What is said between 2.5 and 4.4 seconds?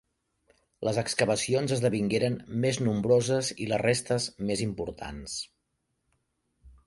més nombroses i les restes